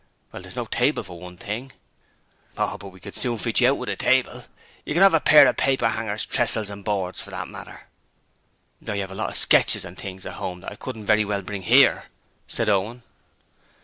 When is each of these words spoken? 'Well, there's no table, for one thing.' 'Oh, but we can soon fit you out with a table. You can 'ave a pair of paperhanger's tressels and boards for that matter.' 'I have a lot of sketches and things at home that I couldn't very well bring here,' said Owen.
'Well, 0.31 0.41
there's 0.41 0.55
no 0.55 0.65
table, 0.65 1.03
for 1.03 1.19
one 1.19 1.37
thing.' 1.37 1.73
'Oh, 2.57 2.75
but 2.79 2.87
we 2.87 2.99
can 2.99 3.13
soon 3.13 3.37
fit 3.37 3.61
you 3.61 3.67
out 3.69 3.77
with 3.77 3.87
a 3.89 3.95
table. 3.95 4.45
You 4.83 4.95
can 4.95 5.03
'ave 5.03 5.15
a 5.15 5.19
pair 5.21 5.45
of 5.45 5.57
paperhanger's 5.57 6.25
tressels 6.25 6.71
and 6.71 6.83
boards 6.83 7.21
for 7.21 7.29
that 7.29 7.47
matter.' 7.47 7.81
'I 8.87 8.97
have 8.97 9.11
a 9.11 9.13
lot 9.13 9.29
of 9.29 9.35
sketches 9.35 9.85
and 9.85 9.95
things 9.95 10.25
at 10.25 10.37
home 10.41 10.61
that 10.61 10.71
I 10.71 10.75
couldn't 10.75 11.05
very 11.05 11.23
well 11.23 11.43
bring 11.43 11.61
here,' 11.61 12.05
said 12.47 12.67
Owen. 12.67 13.03